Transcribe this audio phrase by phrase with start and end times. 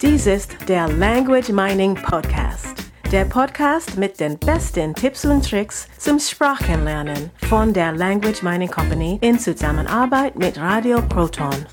[0.00, 2.84] Dies ist der Language Mining Podcast.
[3.10, 9.18] Der Podcast mit den besten Tipps und Tricks zum Sprachenlernen von der Language Mining Company
[9.22, 11.66] in Zusammenarbeit mit Radio Proton.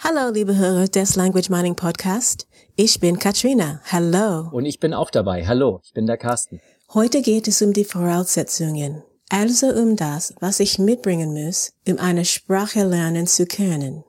[0.00, 2.48] Hallo, liebe Hörer des Language Mining Podcast.
[2.74, 3.80] Ich bin Katrina.
[3.92, 4.48] Hallo.
[4.50, 5.46] Und ich bin auch dabei.
[5.46, 6.60] Hallo, ich bin der Carsten.
[6.94, 12.24] Heute geht es um die Voraussetzungen, also um das, was ich mitbringen muss, um eine
[12.24, 14.02] Sprache lernen zu können.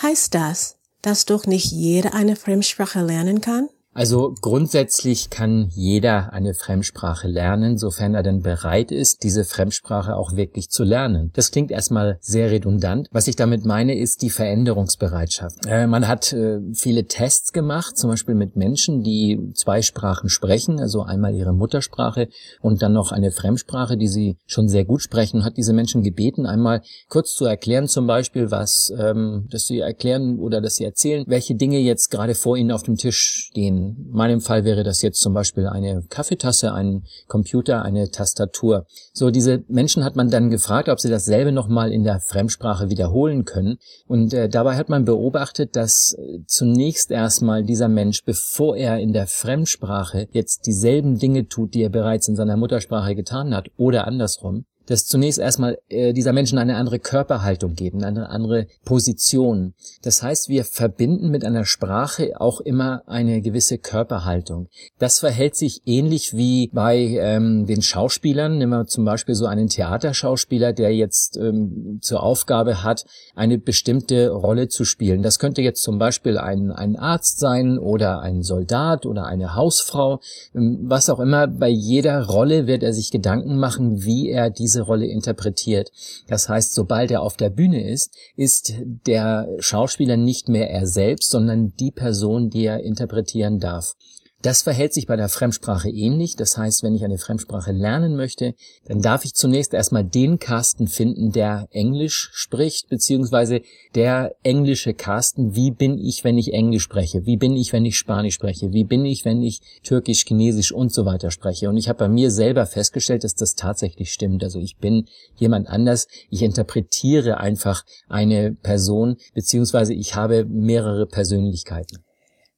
[0.00, 3.68] Heißt das, dass doch nicht jeder eine Fremdsprache lernen kann?
[3.96, 10.36] Also grundsätzlich kann jeder eine Fremdsprache lernen, sofern er denn bereit ist, diese Fremdsprache auch
[10.36, 11.30] wirklich zu lernen.
[11.32, 13.08] Das klingt erstmal sehr redundant.
[13.10, 15.64] Was ich damit meine, ist die Veränderungsbereitschaft.
[15.66, 20.78] Äh, man hat äh, viele Tests gemacht, zum Beispiel mit Menschen, die zwei Sprachen sprechen,
[20.78, 22.28] also einmal ihre Muttersprache
[22.60, 26.44] und dann noch eine Fremdsprache, die sie schon sehr gut sprechen, hat diese Menschen gebeten,
[26.44, 31.24] einmal kurz zu erklären, zum Beispiel, was, ähm, dass sie erklären oder dass sie erzählen,
[31.26, 35.02] welche Dinge jetzt gerade vor ihnen auf dem Tisch stehen in meinem Fall wäre das
[35.02, 38.86] jetzt zum Beispiel eine Kaffeetasse, ein Computer, eine Tastatur.
[39.12, 43.44] So, diese Menschen hat man dann gefragt, ob sie dasselbe nochmal in der Fremdsprache wiederholen
[43.44, 43.78] können.
[44.06, 49.12] Und äh, dabei hat man beobachtet, dass äh, zunächst erstmal dieser Mensch, bevor er in
[49.12, 54.06] der Fremdsprache jetzt dieselben Dinge tut, die er bereits in seiner Muttersprache getan hat, oder
[54.06, 59.74] andersrum, dass zunächst erstmal äh, dieser Menschen eine andere Körperhaltung geben, eine andere Position.
[60.02, 64.68] Das heißt, wir verbinden mit einer Sprache auch immer eine gewisse Körperhaltung.
[64.98, 68.58] Das verhält sich ähnlich wie bei ähm, den Schauspielern.
[68.58, 74.30] Nehmen wir zum Beispiel so einen Theaterschauspieler, der jetzt ähm, zur Aufgabe hat, eine bestimmte
[74.30, 75.22] Rolle zu spielen.
[75.22, 80.20] Das könnte jetzt zum Beispiel ein, ein Arzt sein oder ein Soldat oder eine Hausfrau.
[80.54, 84.75] Ähm, was auch immer, bei jeder Rolle wird er sich Gedanken machen, wie er diese
[84.76, 85.90] diese Rolle interpretiert.
[86.28, 88.74] Das heißt, sobald er auf der Bühne ist, ist
[89.06, 93.94] der Schauspieler nicht mehr er selbst, sondern die Person, die er interpretieren darf.
[94.42, 96.36] Das verhält sich bei der Fremdsprache ähnlich.
[96.36, 98.54] Das heißt, wenn ich eine Fremdsprache lernen möchte,
[98.84, 103.62] dann darf ich zunächst erstmal den Carsten finden, der Englisch spricht, beziehungsweise
[103.94, 105.56] der englische Carsten.
[105.56, 107.24] Wie bin ich, wenn ich Englisch spreche?
[107.24, 108.72] Wie bin ich, wenn ich Spanisch spreche?
[108.72, 111.68] Wie bin ich, wenn ich Türkisch, Chinesisch und so weiter spreche?
[111.68, 114.44] Und ich habe bei mir selber festgestellt, dass das tatsächlich stimmt.
[114.44, 116.06] Also ich bin jemand anders.
[116.30, 122.05] Ich interpretiere einfach eine Person, beziehungsweise ich habe mehrere Persönlichkeiten.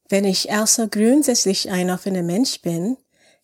[0.08, 2.96] Wenn ich also grundsätzlich ein offener Mensch bin,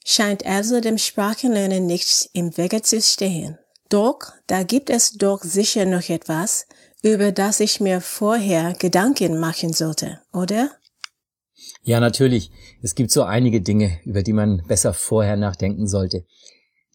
[0.05, 3.59] scheint also dem Sprachenlernen nichts im Wege zu stehen.
[3.91, 6.67] Doch, da gibt es doch sicher noch etwas,
[7.03, 10.71] über das ich mir vorher Gedanken machen sollte, oder?
[11.83, 12.51] Ja, natürlich.
[12.83, 16.25] Es gibt so einige Dinge, über die man besser vorher nachdenken sollte.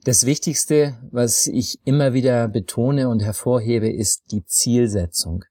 [0.03, 5.45] Das Wichtigste, was ich immer wieder betone und hervorhebe, ist die Zielsetzung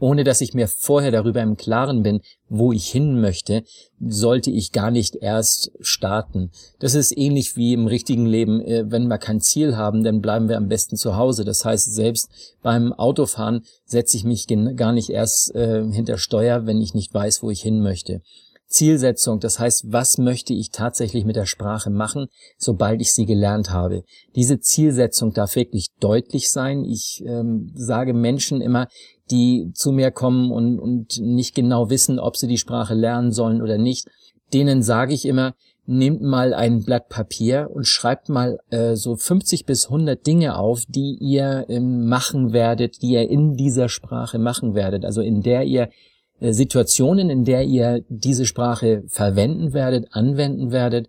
[0.00, 3.62] ohne dass ich mir vorher darüber im Klaren bin, wo ich hin möchte,
[4.00, 6.50] sollte ich gar nicht erst starten.
[6.80, 8.60] Das ist ähnlich wie im richtigen Leben.
[8.60, 11.44] Äh, wenn wir kein Ziel haben, dann bleiben wir am besten zu Hause.
[11.44, 12.28] Das heißt, selbst
[12.62, 14.46] beim Autofahren setze ich mich
[14.76, 18.22] gar nicht erst äh, hinter Steuer, wenn ich nicht weiß, wo ich hin möchte.
[18.70, 23.70] Zielsetzung, das heißt, was möchte ich tatsächlich mit der Sprache machen, sobald ich sie gelernt
[23.70, 24.04] habe.
[24.36, 26.84] Diese Zielsetzung darf wirklich deutlich sein.
[26.84, 28.86] Ich ähm, sage Menschen immer,
[29.30, 33.60] die zu mir kommen und, und nicht genau wissen, ob sie die Sprache lernen sollen
[33.60, 34.08] oder nicht,
[34.52, 35.54] denen sage ich immer,
[35.86, 40.84] nehmt mal ein Blatt Papier und schreibt mal äh, so 50 bis 100 Dinge auf,
[40.86, 45.64] die ihr ähm, machen werdet, die ihr in dieser Sprache machen werdet, also in der
[45.64, 45.90] ihr
[46.40, 51.08] Situationen, in der ihr diese Sprache verwenden werdet, anwenden werdet.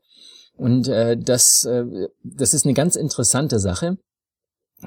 [0.58, 1.86] Und äh, das, äh,
[2.24, 3.98] das ist eine ganz interessante Sache,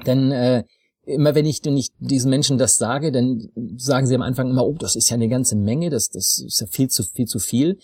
[0.05, 0.63] denn äh,
[1.05, 4.65] immer wenn ich, wenn ich diesen Menschen das sage, dann sagen sie am Anfang immer,
[4.65, 7.39] oh, das ist ja eine ganze Menge, das, das ist ja viel zu viel zu
[7.39, 7.77] viel.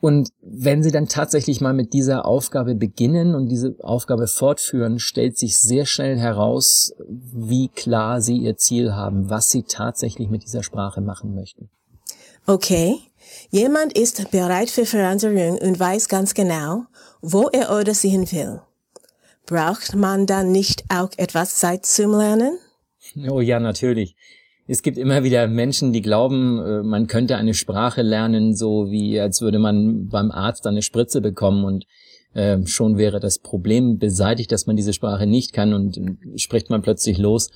[0.00, 5.38] Und wenn sie dann tatsächlich mal mit dieser Aufgabe beginnen und diese Aufgabe fortführen, stellt
[5.38, 10.62] sich sehr schnell heraus, wie klar sie ihr Ziel haben, was sie tatsächlich mit dieser
[10.62, 11.70] Sprache machen möchten.
[12.46, 12.98] Okay,
[13.50, 16.84] jemand ist bereit für Veränderung und weiß ganz genau,
[17.22, 18.60] wo er oder sie hin will.
[19.46, 22.58] Braucht man dann nicht auch etwas Zeit zum Lernen?
[23.30, 24.14] Oh ja, natürlich.
[24.66, 29.18] Es gibt immer wieder Menschen, die glauben, äh, man könnte eine Sprache lernen, so wie
[29.20, 31.86] als würde man beim Arzt eine Spritze bekommen und
[32.34, 35.98] äh, schon wäre das Problem beseitigt, dass man diese Sprache nicht kann und
[36.36, 37.50] spricht man plötzlich los.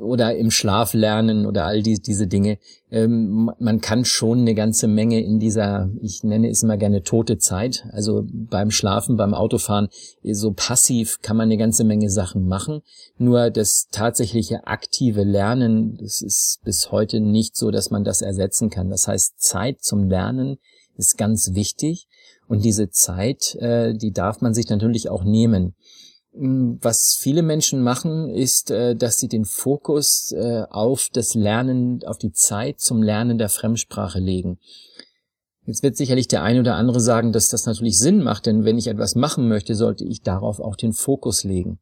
[0.00, 2.58] Oder im Schlaf lernen oder all die, diese Dinge.
[2.90, 7.38] Ähm, man kann schon eine ganze Menge in dieser, ich nenne es immer gerne tote
[7.38, 9.88] Zeit, also beim Schlafen, beim Autofahren,
[10.24, 12.82] so passiv kann man eine ganze Menge Sachen machen.
[13.18, 18.70] Nur das tatsächliche aktive Lernen, das ist bis heute nicht so, dass man das ersetzen
[18.70, 18.90] kann.
[18.90, 20.58] Das heißt, Zeit zum Lernen
[20.96, 22.08] ist ganz wichtig
[22.48, 25.74] und diese Zeit, äh, die darf man sich natürlich auch nehmen.
[26.40, 32.18] Was viele Menschen machen, ist, äh, dass sie den Fokus äh, auf das Lernen, auf
[32.18, 34.58] die Zeit zum Lernen der Fremdsprache legen.
[35.66, 38.78] Jetzt wird sicherlich der eine oder andere sagen, dass das natürlich Sinn macht, denn wenn
[38.78, 41.80] ich etwas machen möchte, sollte ich darauf auch den Fokus legen.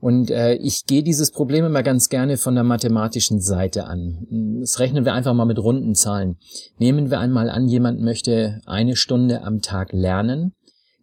[0.00, 4.60] Und äh, ich gehe dieses Problem immer ganz gerne von der mathematischen Seite an.
[4.60, 6.38] Das rechnen wir einfach mal mit runden Zahlen.
[6.78, 10.54] Nehmen wir einmal an, jemand möchte eine Stunde am Tag lernen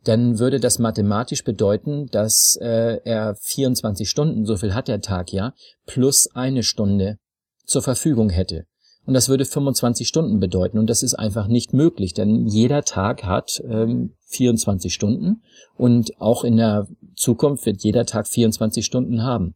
[0.06, 5.34] dann würde das mathematisch bedeuten, dass äh, er 24 Stunden, so viel hat der Tag
[5.34, 5.54] ja,
[5.86, 7.18] plus eine Stunde
[7.66, 8.66] zur Verfügung hätte.
[9.06, 10.80] Und das würde 25 Stunden bedeuten.
[10.80, 15.42] Und das ist einfach nicht möglich, denn jeder Tag hat ähm, 24 Stunden
[15.78, 19.56] und auch in der Zukunft wird jeder Tag 24 Stunden haben.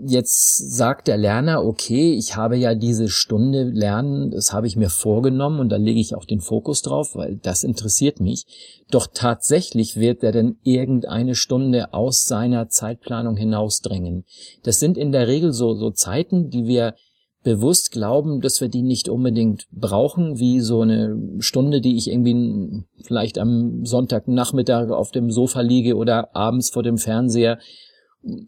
[0.00, 4.90] Jetzt sagt der Lerner, okay, ich habe ja diese Stunde Lernen, das habe ich mir
[4.90, 8.44] vorgenommen und da lege ich auch den Fokus drauf, weil das interessiert mich.
[8.90, 14.24] Doch tatsächlich wird er denn irgendeine Stunde aus seiner Zeitplanung hinausdrängen.
[14.62, 16.94] Das sind in der Regel so, so Zeiten, die wir
[17.42, 22.84] bewusst glauben, dass wir die nicht unbedingt brauchen, wie so eine Stunde, die ich irgendwie
[23.02, 27.58] vielleicht am Sonntagnachmittag auf dem Sofa liege oder abends vor dem Fernseher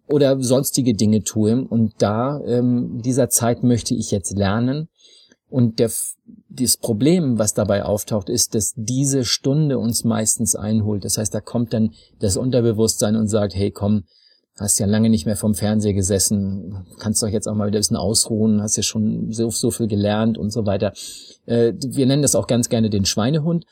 [0.07, 1.65] oder sonstige Dinge tue.
[1.65, 4.89] Und da, ähm, dieser Zeit möchte ich jetzt lernen.
[5.49, 5.91] Und der,
[6.49, 11.05] das Problem, was dabei auftaucht, ist, dass diese Stunde uns meistens einholt.
[11.05, 14.05] Das heißt, da kommt dann das Unterbewusstsein und sagt, hey, komm,
[14.61, 17.81] hast ja lange nicht mehr vom Fernseher gesessen, kannst doch jetzt auch mal wieder ein
[17.81, 20.93] bisschen ausruhen, hast ja schon so, so viel gelernt und so weiter.
[21.47, 23.65] Äh, wir nennen das auch ganz gerne den Schweinehund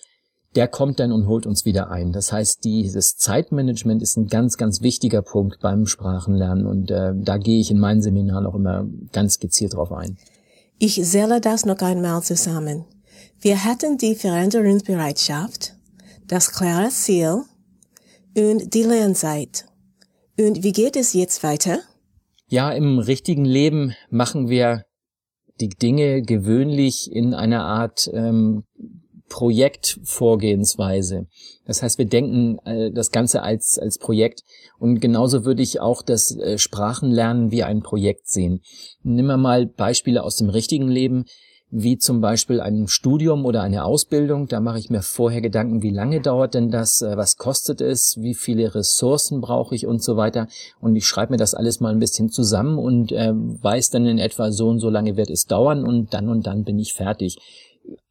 [0.54, 2.12] der kommt dann und holt uns wieder ein.
[2.12, 7.36] Das heißt, dieses Zeitmanagement ist ein ganz, ganz wichtiger Punkt beim Sprachenlernen und äh, da
[7.36, 10.16] gehe ich in meinen Seminaren auch immer ganz gezielt drauf ein.
[10.78, 12.84] Ich zähle das noch einmal zusammen.
[13.40, 15.74] Wir hatten die Veränderungsbereitschaft,
[16.26, 17.42] das klare Ziel
[18.36, 19.66] und die Lernzeit.
[20.38, 21.80] Und wie geht es jetzt weiter?
[22.48, 24.84] Ja, im richtigen Leben machen wir
[25.60, 28.62] die Dinge gewöhnlich in einer Art ähm,
[29.28, 31.26] Projektvorgehensweise.
[31.66, 34.42] Das heißt, wir denken äh, das Ganze als, als Projekt
[34.78, 38.62] und genauso würde ich auch das äh, Sprachenlernen wie ein Projekt sehen.
[39.02, 41.26] Nimm mal Beispiele aus dem richtigen Leben,
[41.70, 44.48] wie zum Beispiel ein Studium oder eine Ausbildung.
[44.48, 48.16] Da mache ich mir vorher Gedanken, wie lange dauert denn das, äh, was kostet es,
[48.18, 50.48] wie viele Ressourcen brauche ich und so weiter.
[50.80, 54.18] Und ich schreibe mir das alles mal ein bisschen zusammen und äh, weiß dann in
[54.18, 57.36] etwa so und so lange wird es dauern und dann und dann bin ich fertig.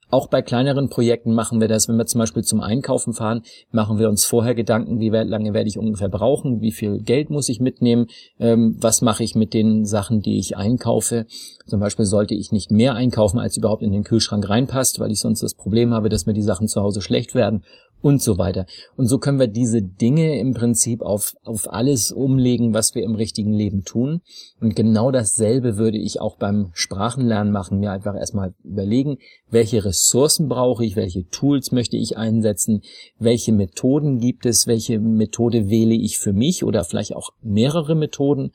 [0.09, 3.99] Auch bei kleineren Projekten machen wir das, wenn wir zum Beispiel zum Einkaufen fahren, machen
[3.99, 7.59] wir uns vorher Gedanken, wie lange werde ich ungefähr brauchen, wie viel Geld muss ich
[7.59, 8.07] mitnehmen,
[8.39, 11.25] ähm, was mache ich mit den Sachen, die ich einkaufe.
[11.65, 15.19] Zum Beispiel sollte ich nicht mehr einkaufen, als überhaupt in den Kühlschrank reinpasst, weil ich
[15.19, 17.63] sonst das Problem habe, dass mir die Sachen zu Hause schlecht werden
[18.01, 18.65] und so weiter.
[18.95, 23.15] Und so können wir diese Dinge im Prinzip auf, auf alles umlegen, was wir im
[23.15, 24.21] richtigen Leben tun.
[24.61, 29.17] Und genau dasselbe würde ich auch beim Sprachenlernen machen, mir einfach erstmal überlegen,
[29.49, 32.81] welche Ressourcen brauche ich, welche Tools möchte ich einsetzen,
[33.19, 38.51] welche Methoden gibt es, welche Methode wähle ich für mich oder vielleicht auch mehrere Methoden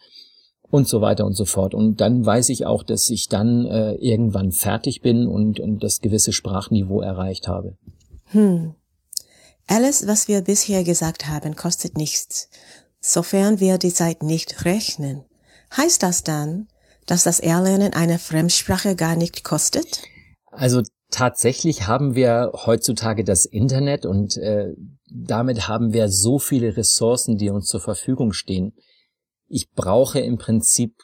[0.71, 1.75] und so weiter und so fort.
[1.75, 6.01] Und dann weiß ich auch, dass ich dann äh, irgendwann fertig bin und, und das
[6.01, 7.77] gewisse Sprachniveau erreicht habe.
[8.27, 8.75] Hm.
[9.67, 12.49] Alles, was wir bisher gesagt haben, kostet nichts,
[13.01, 15.25] sofern wir die Zeit nicht rechnen.
[15.77, 16.69] Heißt das dann,
[17.07, 20.03] dass das Erlernen einer Fremdsprache gar nicht kostet?
[20.51, 24.75] Also tatsächlich haben wir heutzutage das Internet und äh,
[25.11, 28.73] damit haben wir so viele Ressourcen, die uns zur Verfügung stehen.
[29.49, 30.95] Ich brauche im Prinzip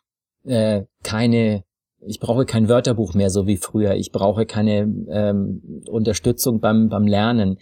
[0.45, 1.65] äh, keine,
[2.00, 3.95] ich brauche kein Wörterbuch mehr so wie früher.
[3.95, 7.59] Ich brauche keine ähm, Unterstützung beim beim Lernen.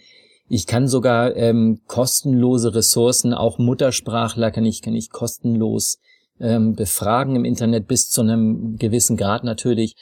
[0.49, 5.99] Ich kann sogar ähm, kostenlose Ressourcen, auch Muttersprachler kann ich, kann ich kostenlos
[6.39, 9.95] ähm, befragen im Internet bis zu einem gewissen Grad natürlich.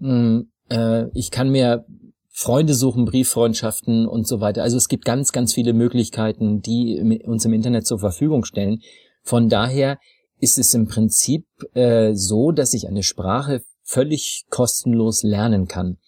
[0.00, 1.84] Ähm, äh, ich kann mir
[2.30, 4.62] Freunde suchen, Brieffreundschaften und so weiter.
[4.62, 8.80] Also es gibt ganz, ganz viele Möglichkeiten, die uns im Internet zur Verfügung stellen.
[9.22, 9.98] Von daher
[10.38, 15.98] ist es im Prinzip äh, so, dass ich eine Sprache völlig kostenlos lernen kann.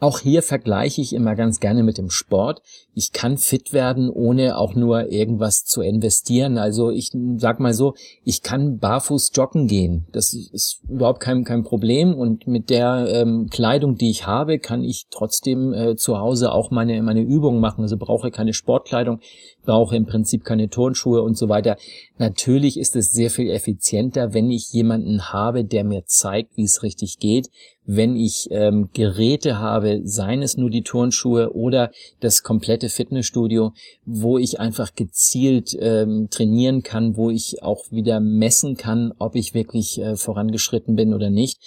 [0.00, 2.62] Auch hier vergleiche ich immer ganz gerne mit dem Sport.
[2.94, 6.56] Ich kann fit werden, ohne auch nur irgendwas zu investieren.
[6.56, 10.06] Also ich sag mal so, ich kann barfuß joggen gehen.
[10.12, 12.14] Das ist überhaupt kein, kein Problem.
[12.14, 16.70] Und mit der ähm, Kleidung, die ich habe, kann ich trotzdem äh, zu Hause auch
[16.70, 17.82] meine, meine Übungen machen.
[17.82, 19.18] Also brauche keine Sportkleidung,
[19.64, 21.76] brauche im Prinzip keine Turnschuhe und so weiter.
[22.18, 26.84] Natürlich ist es sehr viel effizienter, wenn ich jemanden habe, der mir zeigt, wie es
[26.84, 27.48] richtig geht
[27.90, 31.90] wenn ich ähm, Geräte habe, seien es nur die Turnschuhe oder
[32.20, 33.72] das komplette Fitnessstudio,
[34.04, 39.54] wo ich einfach gezielt ähm, trainieren kann, wo ich auch wieder messen kann, ob ich
[39.54, 41.58] wirklich äh, vorangeschritten bin oder nicht.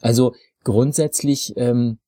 [0.00, 1.98] Also grundsätzlich ähm,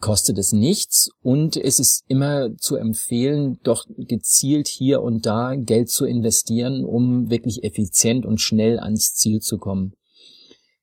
[0.00, 5.88] kostet es nichts und es ist immer zu empfehlen, doch gezielt hier und da Geld
[5.88, 9.94] zu investieren, um wirklich effizient und schnell ans Ziel zu kommen.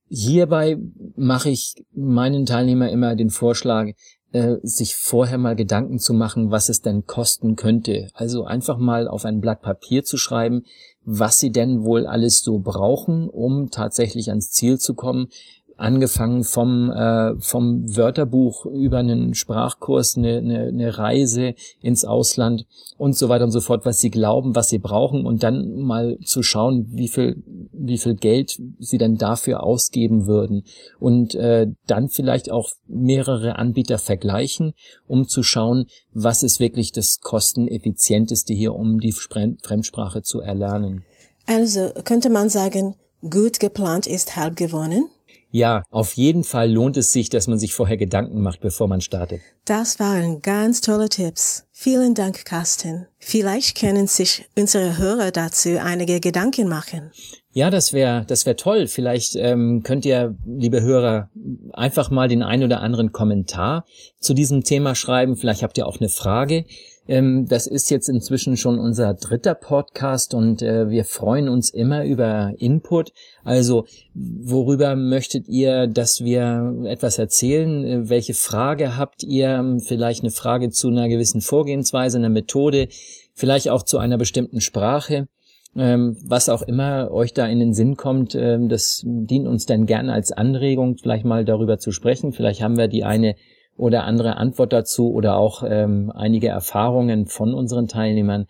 [0.09, 0.77] Hierbei
[1.15, 3.93] mache ich meinen Teilnehmer immer den Vorschlag,
[4.33, 8.09] äh, sich vorher mal Gedanken zu machen, was es denn kosten könnte.
[8.13, 10.63] Also einfach mal auf ein Blatt Papier zu schreiben,
[11.05, 15.27] was sie denn wohl alles so brauchen, um tatsächlich ans Ziel zu kommen,
[15.77, 22.65] angefangen vom, äh, vom Wörterbuch über einen Sprachkurs, eine, eine, eine Reise ins Ausland
[22.97, 26.17] und so weiter und so fort, was sie glauben, was sie brauchen und dann mal
[26.23, 30.63] zu schauen, wie viel, wie viel Geld sie dann dafür ausgeben würden
[30.99, 34.73] und äh, dann vielleicht auch mehrere Anbieter vergleichen,
[35.07, 41.03] um zu schauen, was ist wirklich das kosteneffizienteste hier, um die Fremdsprache zu erlernen.
[41.45, 42.95] Also könnte man sagen,
[43.29, 45.09] gut geplant ist halb gewonnen?
[45.55, 49.01] Ja, auf jeden Fall lohnt es sich, dass man sich vorher Gedanken macht, bevor man
[49.01, 49.39] startet.
[49.65, 51.67] Das waren ganz tolle Tipps.
[51.71, 53.05] Vielen Dank, Carsten.
[53.19, 57.11] Vielleicht können sich unsere Hörer dazu einige Gedanken machen.
[57.55, 58.87] Ja, das wäre das wäre toll.
[58.87, 61.29] Vielleicht ähm, könnt ihr, liebe Hörer,
[61.71, 63.85] einfach mal den ein oder anderen Kommentar
[64.19, 65.35] zu diesem Thema schreiben.
[65.35, 66.65] Vielleicht habt ihr auch eine Frage.
[67.07, 72.05] Ähm, das ist jetzt inzwischen schon unser dritter Podcast und äh, wir freuen uns immer
[72.05, 73.11] über Input.
[73.43, 77.85] Also worüber möchtet ihr, dass wir etwas erzählen?
[77.85, 79.77] Äh, welche Frage habt ihr?
[79.85, 82.87] Vielleicht eine Frage zu einer gewissen Vorgehensweise, einer Methode,
[83.35, 85.27] vielleicht auch zu einer bestimmten Sprache.
[85.75, 89.85] Ähm, was auch immer euch da in den Sinn kommt, ähm, das dient uns dann
[89.85, 92.31] gerne als Anregung, vielleicht mal darüber zu sprechen.
[92.31, 93.35] Vielleicht haben wir die eine
[93.75, 98.45] oder andere Antwort dazu oder auch ähm, einige Erfahrungen von unseren Teilnehmern.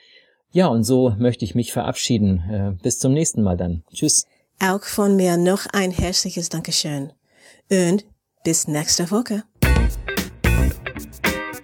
[0.52, 2.44] Ja, und so möchte ich mich verabschieden.
[2.50, 3.84] Äh, bis zum nächsten Mal dann.
[3.94, 4.26] Tschüss.
[4.62, 7.12] Auch von mir noch ein herzliches Dankeschön.
[7.72, 8.06] Und
[8.44, 9.44] bis nächste Woche.